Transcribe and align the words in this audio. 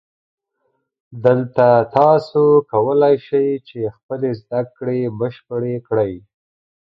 دلته 1.25 1.65
تاسو 1.97 2.43
کولای 2.71 3.15
شئ 3.27 3.47
چې 3.67 3.79
خپلې 3.95 4.29
زده 4.41 4.61
کړې 4.75 4.99
بشپړې 5.19 5.75
کړئ 5.87 6.13